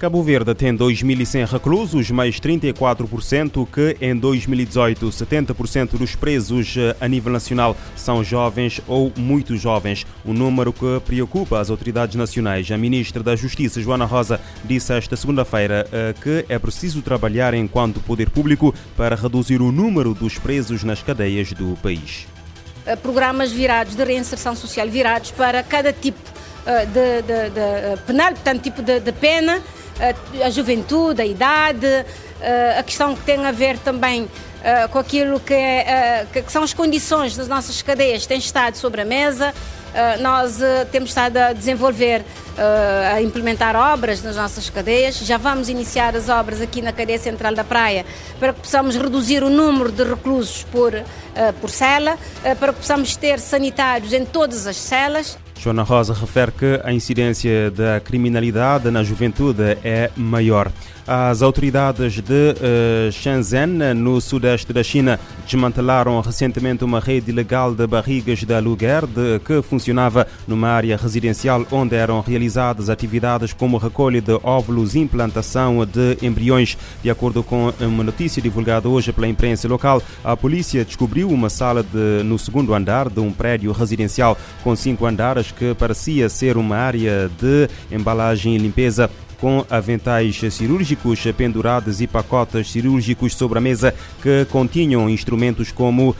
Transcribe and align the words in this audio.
Cabo 0.00 0.22
Verde 0.22 0.54
tem 0.54 0.74
2.100 0.74 1.46
reclusos, 1.46 2.10
mais 2.10 2.40
34% 2.40 3.68
que 3.70 3.98
em 4.00 4.16
2018. 4.16 5.06
70% 5.10 5.98
dos 5.98 6.16
presos 6.16 6.74
eh, 6.74 6.96
a 6.98 7.06
nível 7.06 7.30
nacional 7.30 7.76
são 7.94 8.24
jovens 8.24 8.80
ou 8.88 9.12
muito 9.14 9.58
jovens, 9.58 10.06
um 10.24 10.32
número 10.32 10.72
que 10.72 11.02
preocupa 11.04 11.60
as 11.60 11.68
autoridades 11.68 12.16
nacionais. 12.16 12.70
A 12.70 12.78
ministra 12.78 13.22
da 13.22 13.36
Justiça, 13.36 13.82
Joana 13.82 14.06
Rosa, 14.06 14.40
disse 14.64 14.90
esta 14.94 15.16
segunda-feira 15.16 15.86
eh, 15.92 16.14
que 16.18 16.46
é 16.48 16.58
preciso 16.58 17.02
trabalhar 17.02 17.52
enquanto 17.52 18.00
poder 18.00 18.30
público 18.30 18.74
para 18.96 19.14
reduzir 19.14 19.60
o 19.60 19.70
número 19.70 20.14
dos 20.14 20.38
presos 20.38 20.82
nas 20.82 21.02
cadeias 21.02 21.52
do 21.52 21.76
país. 21.82 22.26
Eh, 22.86 22.96
programas 22.96 23.52
virados 23.52 23.94
de 23.94 24.02
reinserção 24.02 24.56
social 24.56 24.88
virados 24.88 25.30
para 25.30 25.62
cada 25.62 25.92
tipo 25.92 26.18
de, 26.64 27.22
de, 27.22 27.50
de 27.50 28.02
penal, 28.06 28.32
portanto, 28.32 28.62
tipo 28.62 28.80
de, 28.80 29.00
de 29.00 29.12
pena 29.12 29.60
a, 30.44 30.50
juventude, 30.50 31.22
a 31.22 31.26
idade, 31.26 31.86
a 32.78 32.82
questão 32.82 33.14
que 33.14 33.22
tem 33.22 33.44
a 33.44 33.52
ver 33.52 33.78
também 33.78 34.28
com 34.90 34.98
aquilo 34.98 35.40
que, 35.40 35.54
é, 35.54 36.26
que 36.32 36.52
são 36.52 36.62
as 36.62 36.74
condições 36.74 37.36
das 37.36 37.48
nossas 37.48 37.80
cadeias, 37.80 38.26
tem 38.26 38.38
estado 38.38 38.76
sobre 38.76 39.00
a 39.00 39.04
mesa. 39.04 39.54
nós 40.20 40.58
temos 40.92 41.10
estado 41.10 41.36
a 41.38 41.52
desenvolver, 41.52 42.22
a 43.14 43.22
implementar 43.22 43.74
obras 43.74 44.22
nas 44.22 44.36
nossas 44.36 44.68
cadeias. 44.68 45.18
Já 45.18 45.38
vamos 45.38 45.70
iniciar 45.70 46.14
as 46.14 46.28
obras 46.28 46.60
aqui 46.60 46.82
na 46.82 46.92
cadeia 46.92 47.18
central 47.18 47.54
da 47.54 47.64
Praia 47.64 48.04
para 48.38 48.52
que 48.52 48.60
possamos 48.60 48.96
reduzir 48.96 49.42
o 49.42 49.48
número 49.48 49.90
de 49.90 50.04
reclusos 50.04 50.62
por, 50.64 50.92
por 51.60 51.70
cela, 51.70 52.18
para 52.58 52.72
que 52.72 52.80
possamos 52.80 53.16
ter 53.16 53.40
sanitários 53.40 54.12
em 54.12 54.24
todas 54.26 54.66
as 54.66 54.76
celas. 54.76 55.38
Joana 55.62 55.82
Rosa 55.82 56.14
refere 56.14 56.52
que 56.52 56.80
a 56.82 56.90
incidência 56.90 57.70
da 57.70 58.00
criminalidade 58.00 58.90
na 58.90 59.04
juventude 59.04 59.76
é 59.84 60.10
maior. 60.16 60.72
As 61.06 61.42
autoridades 61.42 62.20
de 62.20 62.54
uh, 62.54 63.10
Shenzhen, 63.10 63.94
no 63.94 64.20
sudeste 64.20 64.72
da 64.72 64.82
China, 64.82 65.18
desmantelaram 65.44 66.20
recentemente 66.20 66.84
uma 66.84 67.00
rede 67.00 67.30
ilegal 67.30 67.74
de 67.74 67.84
barrigas 67.86 68.38
de 68.38 68.54
aluguer 68.54 69.06
de, 69.06 69.40
que 69.40 69.60
funcionava 69.60 70.26
numa 70.46 70.68
área 70.68 70.96
residencial 70.96 71.66
onde 71.72 71.96
eram 71.96 72.20
realizadas 72.20 72.88
atividades 72.88 73.52
como 73.52 73.76
recolha 73.76 74.20
de 74.20 74.38
óvulos 74.42 74.94
e 74.94 75.00
implantação 75.00 75.84
de 75.84 76.16
embriões. 76.24 76.78
De 77.02 77.10
acordo 77.10 77.42
com 77.42 77.72
uma 77.80 78.04
notícia 78.04 78.40
divulgada 78.40 78.88
hoje 78.88 79.12
pela 79.12 79.26
imprensa 79.26 79.66
local, 79.66 80.00
a 80.22 80.36
polícia 80.36 80.84
descobriu 80.84 81.28
uma 81.28 81.50
sala 81.50 81.82
de, 81.82 82.22
no 82.24 82.38
segundo 82.38 82.72
andar 82.72 83.10
de 83.10 83.18
um 83.18 83.32
prédio 83.32 83.72
residencial 83.72 84.38
com 84.62 84.76
cinco 84.76 85.06
andares 85.06 85.49
que 85.52 85.74
parecia 85.74 86.28
ser 86.28 86.56
uma 86.56 86.76
área 86.76 87.30
de 87.40 87.68
embalagem 87.90 88.54
e 88.54 88.58
limpeza 88.58 89.10
com 89.40 89.64
aventais 89.70 90.38
cirúrgicos 90.52 91.24
pendurados 91.36 92.00
e 92.00 92.06
pacotes 92.06 92.70
cirúrgicos 92.70 93.34
sobre 93.34 93.58
a 93.58 93.60
mesa 93.60 93.94
que 94.22 94.44
continham 94.50 95.08
instrumentos 95.08 95.72
como 95.72 96.10
uh, 96.10 96.16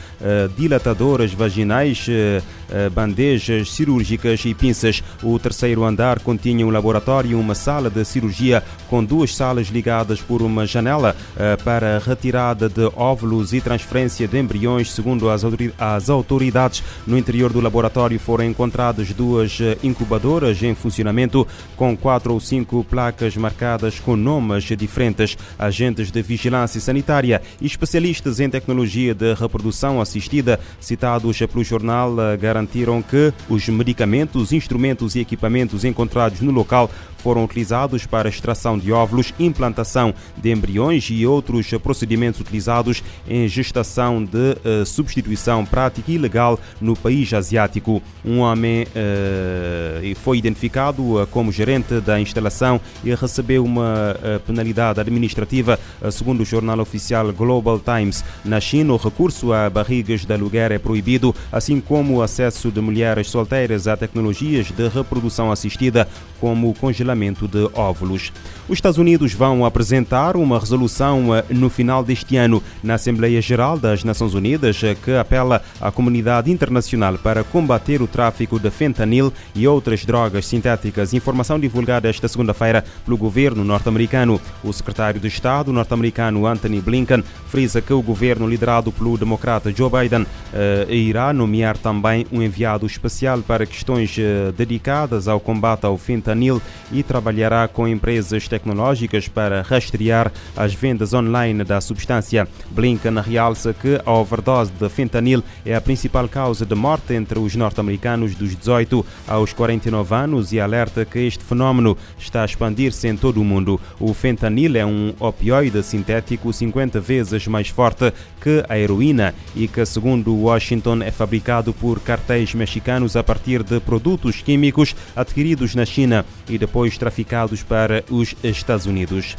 dilatadoras 0.57 1.33
vaginais, 1.33 2.07
uh, 2.09 2.91
bandejas 2.91 3.71
cirúrgicas 3.73 4.45
e 4.45 4.55
pinças. 4.55 5.03
O 5.23 5.39
terceiro 5.39 5.85
andar 5.85 6.21
continha 6.21 6.67
um 6.67 6.71
laboratório 6.71 7.33
e 7.33 7.35
uma 7.35 7.55
sala 7.55 7.91
de 7.91 8.05
cirurgia 8.05 8.63
com 8.89 9.05
duas 9.05 9.35
salas 9.35 9.67
ligadas 9.69 10.21
por 10.21 10.41
uma 10.41 10.67
janela 10.67 11.15
uh, 11.35 11.63
para 11.63 11.99
retirada 11.99 12.69
de 12.69 12.91
óvulos 12.97 13.53
e 13.53 13.61
transferência 13.61 14.27
de 14.27 14.39
embriões, 14.39 14.91
segundo 14.91 15.29
as 15.29 16.09
autoridades. 16.09 16.83
No 17.07 17.19
interior 17.19 17.53
do 17.53 17.61
laboratório 17.61 18.19
foram 18.19 18.45
encontradas 18.45 19.13
duas 19.13 19.59
incubadoras 19.83 20.63
em 20.63 20.75
funcionamento 20.75 21.47
com 21.77 21.97
quatro 21.97 22.33
ou 22.33 22.41
cinco 22.41 22.85
placas 22.85 23.10
placas 23.11 23.37
marcadas 23.37 23.99
com 23.99 24.15
nomes 24.15 24.65
diferentes. 24.65 25.37
Agentes 25.59 26.11
de 26.11 26.23
vigilância 26.23 26.81
sanitária 26.81 27.43
e 27.61 27.67
especialistas 27.67 28.39
em 28.39 28.49
tecnologia 28.49 29.15
de 29.15 29.35
reprodução 29.35 30.01
assistida, 30.01 30.61
citados 30.81 31.39
pelo 31.39 31.65
jornal, 31.65 32.15
garantiram 32.41 33.03
que 33.03 33.33
os 33.49 33.69
medicamentos, 33.69 34.53
instrumentos 34.53 35.17
e 35.17 35.21
equipamentos 35.21 35.85
encontrados 35.85 36.41
no 36.41 36.53
local 36.53 36.89
foram 37.21 37.45
utilizados 37.45 38.07
para 38.07 38.29
extração 38.29 38.79
de 38.79 38.91
óvulos, 38.93 39.33
implantação 39.39 40.13
de 40.37 40.51
embriões 40.51 41.09
e 41.11 41.27
outros 41.27 41.71
procedimentos 41.83 42.41
utilizados 42.41 43.03
em 43.29 43.47
gestação 43.47 44.25
de 44.25 44.57
uh, 44.65 44.87
substituição 44.87 45.65
prática 45.65 46.11
e 46.11 46.15
ilegal 46.15 46.59
no 46.81 46.97
país 46.97 47.33
asiático. 47.33 48.03
Um 48.25 48.39
homem 48.41 48.85
uh, 48.85 50.17
foi 50.17 50.39
identificado 50.39 51.23
uh, 51.23 51.27
como 51.27 51.53
gerente 51.53 52.01
da 52.01 52.21
instalação 52.21 52.81
e 53.05 53.15
recebeu 53.15 53.65
uma 53.65 54.17
penalidade 54.47 55.01
administrativa, 55.01 55.79
segundo 56.11 56.41
o 56.41 56.45
jornal 56.45 56.79
oficial 56.81 57.33
Global 57.33 57.81
Times. 57.81 58.25
Na 58.45 58.61
China, 58.61 58.95
o 58.95 58.97
recurso 58.97 59.53
a 59.53 59.69
barrigas 59.69 60.25
de 60.25 60.33
aluguer 60.33 60.73
é 60.73 60.79
proibido, 60.79 61.35
assim 61.53 61.81
como 61.81 62.17
o 62.17 62.23
acesso 62.23 62.71
de 62.71 62.81
mulheres 62.81 63.29
solteiras 63.29 63.87
a 63.87 63.97
tecnologias 63.97 64.71
de 64.71 64.89
reprodução 64.89 65.53
assistida, 65.53 66.09
como 66.41 66.75
congelamento 66.75 67.10
congelamento 67.11 67.49
de 67.49 67.69
óvulos. 67.75 68.33
Os 68.69 68.79
Estados 68.79 68.99
Unidos 68.99 69.33
vão 69.33 69.65
apresentar 69.65 70.37
uma 70.37 70.59
resolução 70.59 71.35
eh, 71.35 71.45
no 71.51 71.69
final 71.69 72.05
deste 72.05 72.37
ano 72.37 72.63
na 72.85 72.95
Assembleia 72.95 73.43
Geral 73.43 73.77
das 73.77 74.05
Nações 74.05 74.33
Unidas 74.33 74.81
eh, 74.85 74.95
que 74.95 75.11
apela 75.13 75.61
à 75.81 75.91
comunidade 75.91 76.53
internacional 76.53 77.19
para 77.19 77.43
combater 77.43 78.01
o 78.01 78.07
tráfico 78.07 78.61
de 78.61 78.71
fentanil 78.71 79.33
e 79.57 79.67
outras 79.67 80.05
drogas 80.05 80.47
sintéticas. 80.47 81.13
Informação 81.13 81.59
divulgada 81.59 82.09
esta 82.09 82.29
segunda-feira 82.29 82.85
pelo 83.05 83.17
governo 83.17 83.65
norte-americano. 83.65 84.41
O 84.63 84.73
secretário 84.73 85.21
de 85.21 85.27
Estado 85.27 85.73
norte-americano 85.73 86.47
Anthony 86.47 86.81
Blinken 86.81 87.25
frisa 87.49 87.83
que 87.83 87.93
o 87.93 88.03
governo 88.03 88.49
liderado 88.49 88.93
pelo 88.93 89.19
democrata 89.19 89.75
Joe 89.77 89.91
Biden 89.91 90.25
eh, 90.55 90.87
irá 90.89 91.33
nomear 91.33 91.77
também 91.77 92.25
um 92.31 92.41
enviado 92.41 92.87
especial 92.87 93.41
para 93.41 93.67
questões 93.67 94.17
dedicadas 94.57 95.27
ao 95.27 95.41
combate 95.41 95.87
ao 95.87 95.99
fentanil 95.99 96.63
e 96.93 97.00
trabalhará 97.03 97.67
com 97.69 97.87
empresas 97.87 98.49
tecnológicas 98.49 99.29
para 99.29 99.63
rastrear 99.63 100.33
as 100.57 100.75
vendas 100.75 101.13
online 101.15 101.65
da 101.65 101.81
substância. 101.81 102.47
Blinken 102.71 103.21
realça 103.21 103.73
que 103.73 104.01
a 104.05 104.13
overdose 104.13 104.73
de 104.73 104.89
fentanil 104.89 105.43
é 105.65 105.75
a 105.75 105.81
principal 105.81 106.29
causa 106.29 106.65
de 106.65 106.75
morte 106.75 107.15
entre 107.15 107.39
os 107.39 107.55
norte-americanos 107.55 108.35
dos 108.35 108.55
18 108.57 109.05
aos 109.27 109.53
49 109.53 110.15
anos 110.15 110.53
e 110.53 110.61
alerta 110.61 111.05
que 111.05 111.19
este 111.19 111.45
fenômeno 111.45 111.97
está 112.19 112.43
a 112.43 112.45
expandir-se 112.45 113.09
em 113.09 113.17
todo 113.17 113.41
o 113.41 113.45
mundo. 113.45 113.81
O 113.99 114.15
fentanil 114.15 114.77
é 114.77 114.85
um 114.85 115.15
opioide 115.19 115.83
sintético 115.83 116.53
50 116.53 117.01
vezes 117.01 117.47
mais 117.47 117.69
forte 117.69 118.13
que 118.41 118.65
a 118.69 118.79
heroína 118.79 119.35
e 119.55 119.69
que, 119.69 119.85
segundo 119.85 120.35
Washington, 120.35 121.03
é 121.03 121.11
fabricado 121.11 121.73
por 121.73 122.01
cartéis 122.01 122.55
mexicanos 122.55 123.17
a 123.17 123.23
partir 123.23 123.63
de 123.63 123.81
produtos 123.81 124.43
químicos 124.43 124.95
adquiridos 125.15 125.75
na 125.75 125.85
China 125.85 126.25
e 126.49 126.59
depois 126.59 126.90
traficados 126.99 127.63
para 127.63 128.05
os 128.11 128.35
Estados 128.43 128.87
Unidos. 128.87 129.37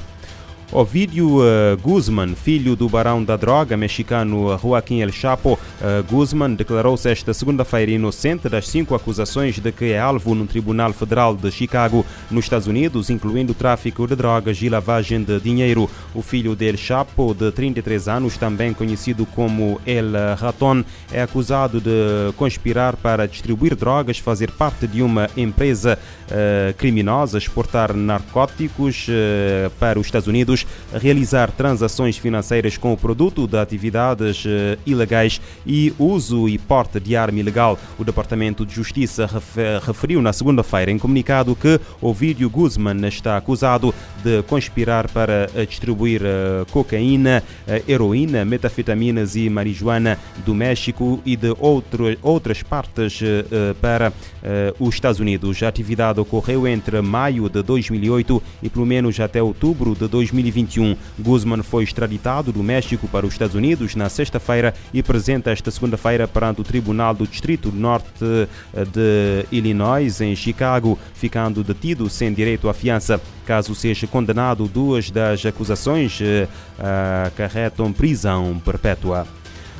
Ovidio 0.73 1.39
uh, 1.39 1.77
Guzman, 1.81 2.33
filho 2.33 2.77
do 2.77 2.87
barão 2.87 3.21
da 3.21 3.35
droga 3.35 3.75
mexicano 3.75 4.57
Joaquim 4.57 5.01
El 5.01 5.11
Chapo, 5.11 5.53
uh, 5.53 6.03
Guzman 6.09 6.53
declarou-se 6.53 7.09
esta 7.09 7.33
segunda-feira 7.33 7.91
inocente 7.91 8.47
das 8.47 8.69
cinco 8.69 8.95
acusações 8.95 9.59
de 9.59 9.69
que 9.73 9.91
é 9.91 9.99
alvo 9.99 10.33
num 10.33 10.47
tribunal 10.47 10.93
federal 10.93 11.35
de 11.35 11.51
Chicago, 11.51 12.05
nos 12.29 12.45
Estados 12.45 12.67
Unidos, 12.67 13.09
incluindo 13.09 13.53
tráfico 13.53 14.07
de 14.07 14.15
drogas 14.15 14.61
e 14.61 14.69
lavagem 14.69 15.21
de 15.21 15.41
dinheiro. 15.41 15.89
O 16.15 16.21
filho 16.21 16.55
de 16.55 16.65
El 16.65 16.77
Chapo, 16.77 17.33
de 17.33 17.51
33 17.51 18.07
anos, 18.07 18.37
também 18.37 18.73
conhecido 18.73 19.25
como 19.25 19.81
El 19.85 20.13
Raton, 20.37 20.85
é 21.11 21.21
acusado 21.21 21.81
de 21.81 22.31
conspirar 22.37 22.95
para 22.95 23.27
distribuir 23.27 23.75
drogas, 23.75 24.19
fazer 24.19 24.49
parte 24.51 24.87
de 24.87 25.01
uma 25.01 25.29
empresa 25.35 25.99
uh, 26.27 26.73
criminosa, 26.75 27.37
exportar 27.37 27.93
narcóticos 27.93 29.07
para 29.79 29.99
os 29.99 30.05
Estados 30.05 30.27
Unidos 30.27 30.60
realizar 30.93 31.51
transações 31.51 32.17
financeiras 32.17 32.77
com 32.77 32.93
o 32.93 32.97
produto 32.97 33.47
de 33.47 33.57
atividades 33.57 34.45
uh, 34.45 34.79
ilegais 34.85 35.41
e 35.65 35.93
uso 35.97 36.47
e 36.47 36.57
porte 36.57 36.99
de 36.99 37.15
arma 37.15 37.39
ilegal. 37.39 37.77
O 37.97 38.03
Departamento 38.03 38.65
de 38.65 38.73
Justiça 38.73 39.29
referiu 39.85 40.21
na 40.21 40.33
segunda-feira 40.33 40.91
em 40.91 40.97
comunicado 40.97 41.55
que 41.55 41.79
Ovidio 42.01 42.49
Guzman 42.49 43.07
está 43.07 43.37
acusado 43.37 43.93
de 44.23 44.43
conspirar 44.43 45.09
para 45.09 45.49
eh, 45.55 45.65
distribuir 45.65 46.21
uh, 46.21 46.65
cocaína, 46.71 47.43
heroína, 47.87 48.45
metafetaminas 48.45 49.35
e 49.35 49.49
marijuana 49.49 50.17
do 50.45 50.53
México 50.53 51.21
e 51.25 51.35
de 51.35 51.53
outro, 51.59 52.05
outras 52.21 52.61
partes 52.63 53.19
para 53.81 54.13
os 54.79 54.93
Estados 54.95 55.19
Unidos. 55.19 55.61
A 55.63 55.67
atividade 55.67 56.19
ocorreu 56.19 56.67
entre 56.67 57.01
maio 57.01 57.49
de 57.49 57.61
2008 57.61 58.41
e 58.63 58.69
pelo 58.69 58.85
menos 58.85 59.19
até 59.19 59.41
outubro 59.41 59.95
de 59.95 60.07
2020 60.07 60.50
2021. 60.51 60.95
Guzman 61.19 61.63
foi 61.63 61.83
extraditado 61.83 62.51
do 62.51 62.61
México 62.61 63.07
para 63.07 63.25
os 63.25 63.33
Estados 63.33 63.55
Unidos 63.55 63.95
na 63.95 64.09
sexta-feira 64.09 64.73
e 64.93 65.01
presente 65.01 65.49
esta 65.49 65.71
segunda-feira 65.71 66.27
perante 66.27 66.61
o 66.61 66.63
Tribunal 66.63 67.13
do 67.13 67.25
Distrito 67.25 67.71
Norte 67.71 68.23
eh, 68.23 68.85
de 68.85 69.45
Illinois, 69.51 70.21
em 70.21 70.35
Chicago, 70.35 70.99
ficando 71.13 71.63
detido 71.63 72.09
sem 72.09 72.33
direito 72.33 72.69
à 72.69 72.73
fiança. 72.73 73.19
Caso 73.45 73.73
seja 73.73 74.05
condenado, 74.07 74.67
duas 74.67 75.09
das 75.09 75.45
acusações 75.45 76.19
uh, 76.21 76.47
acarretam 77.27 77.91
prisão 77.91 78.61
perpétua. 78.63 79.27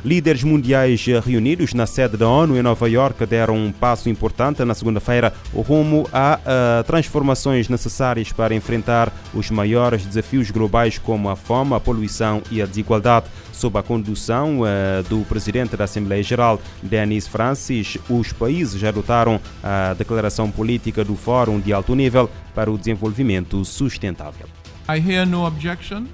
Líderes 0.03 0.44
mundiais 0.44 1.06
reunidos 1.24 1.75
na 1.75 1.86
sede 1.86 2.18
da 2.18 2.27
ONU 2.27 2.57
em 2.57 2.63
Nova 2.63 2.89
York 2.89 3.24
deram 3.27 3.56
um 3.56 3.71
passo 3.71 4.09
importante 4.09 4.65
na 4.65 4.74
segunda-feira 4.74 5.31
rumo 5.53 6.09
a, 6.12 6.39
a 6.80 6.83
transformações 6.83 7.69
necessárias 7.69 8.31
para 8.31 8.56
enfrentar 8.56 9.13
os 9.31 9.51
maiores 9.51 10.03
desafios 10.03 10.50
globais 10.50 10.98
como 10.98 11.30
a 11.30 11.36
fome, 11.36 11.75
a 11.75 11.80
poluição 11.80 12.42
e 12.50 12.63
a 12.63 12.65
desigualdade. 12.65 13.27
Sob 13.53 13.77
a 13.77 13.83
condução 13.83 14.62
uh, 14.62 15.03
do 15.07 15.24
presidente 15.25 15.77
da 15.77 15.83
Assembleia 15.83 16.24
Geral, 16.24 16.59
Denis 16.81 17.27
Francis, 17.27 18.00
os 18.09 18.33
países 18.33 18.83
adotaram 18.83 19.39
a 19.63 19.94
declaração 19.94 20.50
política 20.50 21.04
do 21.04 21.15
Fórum 21.15 21.59
de 21.59 21.71
Alto 21.71 21.94
Nível 21.94 22.27
para 22.56 22.71
o 22.71 22.77
Desenvolvimento 22.77 23.63
Sustentável. 23.63 24.47
I 24.89 24.97
hear 24.97 25.27
no 25.27 25.45
objection. 25.45 26.07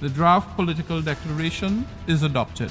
The 0.00 0.10
draft 0.10 0.54
political 0.56 1.00
declaration 1.00 1.84
is 2.06 2.22
adopted. 2.22 2.70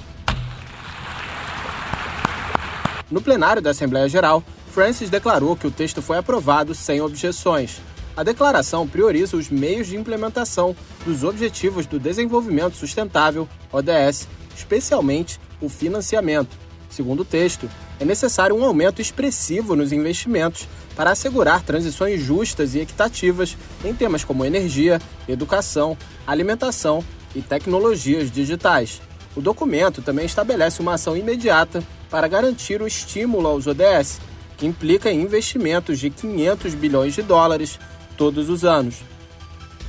No 3.12 3.22
plenário 3.22 3.62
da 3.62 3.72
Assembleia 3.72 4.08
Geral, 4.08 4.44
Francis 4.72 5.10
declarou 5.10 5.56
que 5.56 5.68
o 5.68 5.72
texto 5.72 6.02
foi 6.02 6.18
aprovado 6.18 6.74
sem 6.74 7.02
objeções. 7.02 7.82
A 8.16 8.24
declaração 8.24 8.88
prioriza 8.88 9.38
os 9.38 9.50
meios 9.50 9.88
de 9.88 9.98
implementação 9.98 10.76
dos 11.06 11.24
Objetivos 11.24 11.86
do 11.86 12.00
Desenvolvimento 12.00 12.76
Sustentável, 12.76 13.48
ODS, 13.72 14.28
especialmente 14.56 15.40
o 15.60 15.68
financiamento. 15.68 16.56
Segundo 16.90 17.22
o 17.22 17.26
texto, 17.26 17.70
é 18.00 18.06
necessário 18.06 18.56
um 18.56 18.64
aumento 18.64 19.02
expressivo 19.02 19.76
nos 19.76 19.92
investimentos 19.92 20.68
para 20.96 21.12
assegurar 21.12 21.64
transições 21.64 22.22
justas 22.22 22.76
e 22.76 22.80
equitativas 22.80 23.58
em 23.84 23.96
temas 23.96 24.24
como 24.24 24.46
energia, 24.46 25.02
educação, 25.28 25.98
alimentação 26.26 27.04
e 27.36 27.42
tecnologias 27.42 28.30
digitais. 28.30 29.02
O 29.36 29.42
documento 29.42 30.04
também 30.04 30.26
estabelece 30.26 30.82
uma 30.82 30.94
ação 30.94 31.18
imediata 31.18 31.84
para 32.14 32.28
garantir 32.28 32.80
o 32.80 32.86
estímulo 32.86 33.48
aos 33.48 33.66
ODS, 33.66 34.22
que 34.56 34.68
implica 34.68 35.12
em 35.12 35.20
investimentos 35.20 35.98
de 35.98 36.12
500 36.12 36.76
bilhões 36.76 37.16
de 37.16 37.24
dólares 37.24 37.80
todos 38.16 38.52
os 38.52 38.64
anos. 38.64 38.98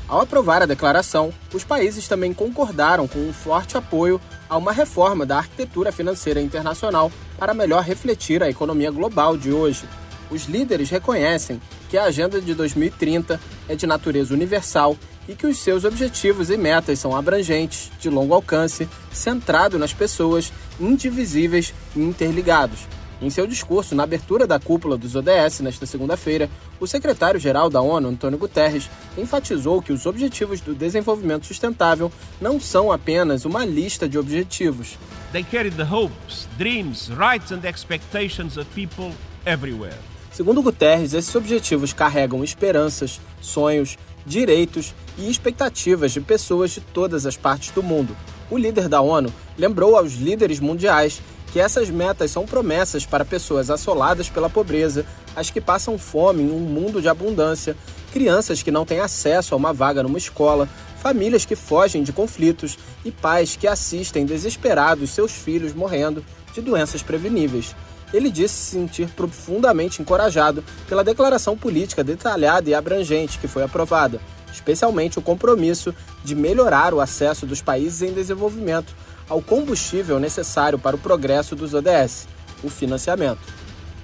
Ao 0.08 0.22
aprovar 0.22 0.62
a 0.62 0.66
declaração, 0.66 1.30
os 1.52 1.64
países 1.64 2.08
também 2.08 2.32
concordaram 2.32 3.06
com 3.06 3.18
um 3.18 3.30
forte 3.30 3.76
apoio 3.76 4.18
a 4.48 4.56
uma 4.56 4.72
reforma 4.72 5.26
da 5.26 5.36
arquitetura 5.36 5.92
financeira 5.92 6.40
internacional 6.40 7.12
para 7.38 7.52
melhor 7.52 7.82
refletir 7.82 8.42
a 8.42 8.48
economia 8.48 8.90
global 8.90 9.36
de 9.36 9.52
hoje. 9.52 9.84
Os 10.30 10.46
líderes 10.46 10.88
reconhecem 10.88 11.60
que 11.90 11.98
a 11.98 12.04
Agenda 12.04 12.40
de 12.40 12.54
2030 12.54 13.38
é 13.68 13.76
de 13.76 13.86
natureza 13.86 14.32
universal 14.32 14.96
e 15.28 15.34
que 15.34 15.46
os 15.46 15.58
seus 15.58 15.84
objetivos 15.84 16.50
e 16.50 16.56
metas 16.56 16.98
são 16.98 17.16
abrangentes, 17.16 17.90
de 17.98 18.10
longo 18.10 18.34
alcance, 18.34 18.88
centrado 19.12 19.78
nas 19.78 19.92
pessoas, 19.92 20.52
indivisíveis 20.80 21.72
e 21.96 22.00
interligados. 22.00 22.80
Em 23.22 23.30
seu 23.30 23.46
discurso 23.46 23.94
na 23.94 24.02
abertura 24.02 24.46
da 24.46 24.58
cúpula 24.58 24.98
dos 24.98 25.14
ODS 25.14 25.60
nesta 25.60 25.86
segunda-feira, 25.86 26.50
o 26.78 26.86
secretário-geral 26.86 27.70
da 27.70 27.80
ONU, 27.80 28.08
Antônio 28.08 28.38
Guterres, 28.38 28.90
enfatizou 29.16 29.80
que 29.80 29.92
os 29.92 30.04
Objetivos 30.04 30.60
do 30.60 30.74
Desenvolvimento 30.74 31.46
Sustentável 31.46 32.12
não 32.40 32.60
são 32.60 32.92
apenas 32.92 33.44
uma 33.44 33.64
lista 33.64 34.08
de 34.08 34.18
objetivos. 34.18 34.98
They 35.32 35.44
carry 35.44 35.70
the 35.70 35.84
hopes, 35.84 36.46
dreams, 36.58 37.08
rights 37.08 37.50
and 37.50 37.66
expectations 37.66 38.56
of 38.56 38.66
people 38.74 39.12
everywhere. 39.46 39.96
Segundo 40.30 40.62
Guterres, 40.62 41.14
esses 41.14 41.34
objetivos 41.34 41.92
carregam 41.92 42.42
esperanças, 42.42 43.20
sonhos, 43.40 43.96
direitos 44.26 44.94
e 45.18 45.30
expectativas 45.30 46.12
de 46.12 46.20
pessoas 46.20 46.70
de 46.70 46.80
todas 46.80 47.26
as 47.26 47.36
partes 47.36 47.70
do 47.70 47.82
mundo. 47.82 48.16
O 48.50 48.58
líder 48.58 48.88
da 48.88 49.00
ONU 49.00 49.32
lembrou 49.56 49.96
aos 49.96 50.14
líderes 50.14 50.60
mundiais 50.60 51.20
que 51.52 51.60
essas 51.60 51.88
metas 51.88 52.32
são 52.32 52.44
promessas 52.44 53.06
para 53.06 53.24
pessoas 53.24 53.70
assoladas 53.70 54.28
pela 54.28 54.50
pobreza, 54.50 55.06
as 55.36 55.50
que 55.50 55.60
passam 55.60 55.96
fome 55.96 56.42
em 56.42 56.50
um 56.50 56.58
mundo 56.58 57.00
de 57.00 57.08
abundância, 57.08 57.76
crianças 58.12 58.60
que 58.60 58.72
não 58.72 58.84
têm 58.84 58.98
acesso 58.98 59.54
a 59.54 59.56
uma 59.56 59.72
vaga 59.72 60.02
numa 60.02 60.18
escola, 60.18 60.68
famílias 61.00 61.44
que 61.44 61.54
fogem 61.54 62.02
de 62.02 62.12
conflitos 62.12 62.76
e 63.04 63.12
pais 63.12 63.54
que 63.54 63.68
assistem 63.68 64.26
desesperados 64.26 65.10
seus 65.10 65.30
filhos 65.30 65.72
morrendo 65.72 66.24
de 66.52 66.60
doenças 66.60 67.02
preveníveis. 67.02 67.74
Ele 68.14 68.30
disse 68.30 68.54
se 68.54 68.70
sentir 68.70 69.08
profundamente 69.08 70.00
encorajado 70.00 70.62
pela 70.88 71.02
declaração 71.02 71.56
política 71.56 72.04
detalhada 72.04 72.70
e 72.70 72.74
abrangente 72.74 73.40
que 73.40 73.48
foi 73.48 73.64
aprovada, 73.64 74.20
especialmente 74.52 75.18
o 75.18 75.22
compromisso 75.22 75.92
de 76.22 76.36
melhorar 76.36 76.94
o 76.94 77.00
acesso 77.00 77.44
dos 77.44 77.60
países 77.60 78.02
em 78.02 78.12
desenvolvimento 78.12 78.94
ao 79.28 79.42
combustível 79.42 80.20
necessário 80.20 80.78
para 80.78 80.94
o 80.94 80.98
progresso 80.98 81.56
dos 81.56 81.74
ODS, 81.74 82.28
o 82.62 82.68
financiamento. 82.68 83.40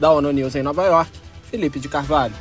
Da 0.01 0.11
ONU 0.11 0.33
News 0.33 0.56
em 0.56 0.63
Nova 0.63 0.85
York, 0.87 1.13
Felipe 1.49 1.79
de 1.79 1.89
Carvalho. 1.89 2.35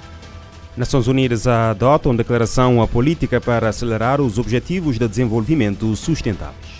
Nações 0.75 1.07
Unidas 1.07 1.45
adotam 1.45 2.15
declaração 2.15 2.81
a 2.81 2.87
política 2.87 3.39
para 3.39 3.69
acelerar 3.69 4.19
os 4.19 4.39
objetivos 4.39 4.97
de 4.97 5.07
desenvolvimento 5.07 5.95
sustentáveis. 5.95 6.79